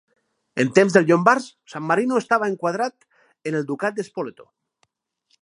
En 0.61 0.69
temps 0.77 0.95
dels 0.95 1.09
llombards 1.11 1.45
San 1.73 1.85
Marino 1.91 2.17
estava 2.21 2.49
enquadrat 2.53 3.07
en 3.53 3.61
el 3.61 3.69
Ducat 3.73 4.01
de 4.01 4.09
Spoleto. 4.11 4.51